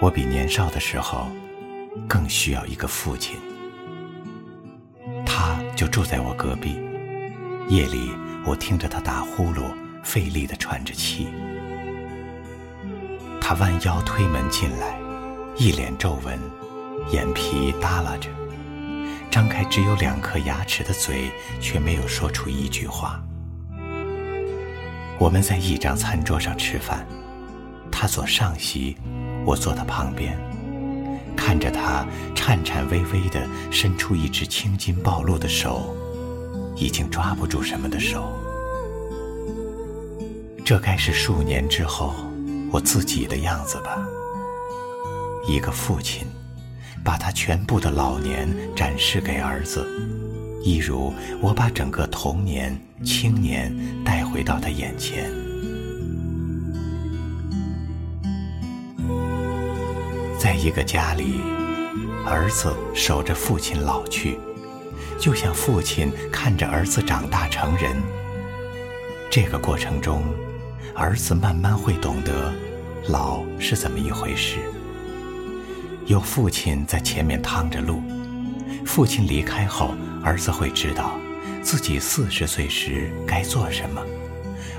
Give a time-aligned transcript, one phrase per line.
[0.00, 1.28] 我比年少的时候
[2.08, 3.36] 更需要一个父亲，
[5.26, 6.80] 他就住在我隔壁。
[7.68, 8.10] 夜里，
[8.46, 9.62] 我听着他打呼噜，
[10.02, 11.28] 费力地喘着气。
[13.42, 14.98] 他弯腰推门进来，
[15.56, 16.38] 一脸皱纹，
[17.12, 18.30] 眼皮耷拉着，
[19.30, 21.30] 张开只有两颗牙齿的嘴，
[21.60, 23.22] 却没有说出一句话。
[25.18, 27.06] 我们在一张餐桌上吃饭，
[27.92, 28.96] 他坐上席。
[29.44, 30.38] 我坐他旁边，
[31.36, 33.40] 看着他颤颤巍巍地
[33.70, 35.94] 伸出一只青筋暴露的手，
[36.76, 38.32] 已经抓不住什么的手。
[40.64, 42.14] 这该是数年之后
[42.70, 44.06] 我自己的样子吧？
[45.48, 46.26] 一个父亲，
[47.02, 49.84] 把他全部的老年展示给儿子，
[50.62, 55.28] 一如我把整个童年、青年带回到他眼前。
[60.50, 61.42] 在一个家里，
[62.26, 64.36] 儿子守着父亲老去，
[65.16, 67.94] 就像父亲看着儿子长大成人。
[69.30, 70.24] 这个过程中，
[70.92, 72.52] 儿子慢慢会懂得
[73.06, 74.58] 老是怎么一回事。
[76.06, 78.02] 有父亲在前面趟着路，
[78.84, 81.12] 父亲离开后，儿子会知道
[81.62, 84.02] 自己四十岁时该做什么，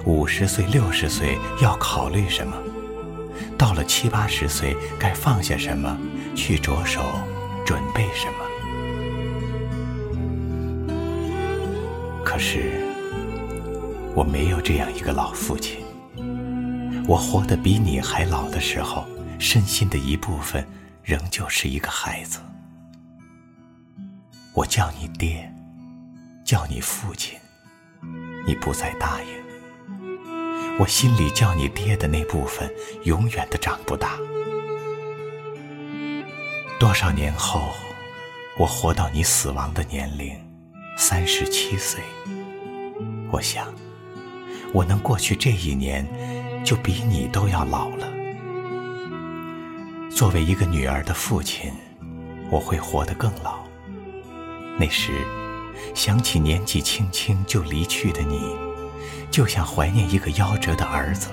[0.03, 2.57] 五十岁、六十岁要考虑什么。
[3.61, 5.95] 到了七八十岁，该放下什么，
[6.35, 7.13] 去着手
[7.63, 8.39] 准备什么？
[12.25, 12.83] 可是
[14.15, 15.77] 我没有这样一个老父亲。
[17.07, 19.05] 我活得比你还老的时候，
[19.37, 20.67] 身心的一部分
[21.03, 22.39] 仍旧是一个孩子。
[24.55, 25.53] 我叫你爹，
[26.43, 27.37] 叫你父亲，
[28.43, 29.40] 你不再答应。
[30.81, 32.67] 我心里叫你爹的那部分，
[33.03, 34.17] 永远的长不大。
[36.79, 37.69] 多少年后，
[38.57, 40.35] 我活到你死亡的年龄，
[40.97, 42.01] 三十七岁。
[43.31, 43.71] 我想，
[44.73, 46.03] 我能过去这一年，
[46.63, 48.07] 就比你都要老了。
[50.09, 51.71] 作为一个女儿的父亲，
[52.49, 53.59] 我会活得更老。
[54.79, 55.11] 那时，
[55.93, 58.70] 想起年纪轻轻就离去的你。
[59.31, 61.29] 就像怀念一个夭折的儿子，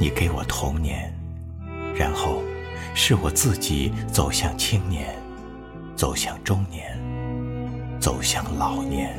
[0.00, 1.12] 你给我童年，
[1.94, 2.42] 然后
[2.94, 5.14] 是我自己走向青年，
[5.94, 6.98] 走向中年，
[8.00, 9.14] 走向老年。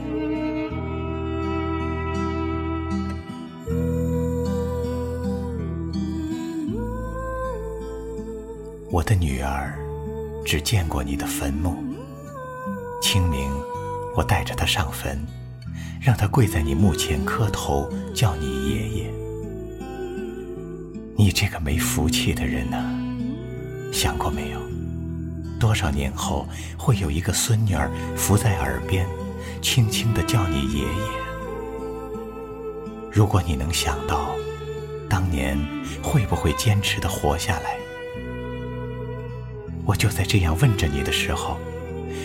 [8.89, 9.77] 我的女儿
[10.43, 11.75] 只见过你的坟墓，
[13.03, 13.51] 清明，
[14.15, 15.23] 我带着她上坟。
[16.07, 19.13] 让他跪在你墓前磕头，叫你爷爷。
[21.17, 22.77] 你这个没福气的人呐，
[23.91, 24.61] 想过没有？
[25.59, 26.47] 多少年后
[26.77, 29.05] 会有一个孙女儿伏在耳边，
[29.61, 31.11] 轻轻地叫你爷爷。
[33.11, 34.33] 如果你能想到，
[35.09, 35.57] 当年
[36.01, 37.75] 会不会坚持的活下来？
[39.85, 41.57] 我就在这样问着你的时候，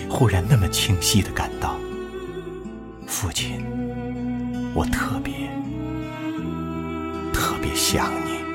[0.08, 1.74] 忽然那么清晰的感到。
[3.22, 3.64] 父亲，
[4.74, 5.48] 我特别
[7.32, 8.51] 特别想你。